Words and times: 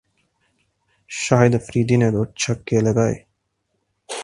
شاہد 1.09 1.53
آفریدی 1.59 1.95
نے 2.01 2.09
دو 2.13 2.21
چھکے 2.41 2.77
لگائے 2.85 3.17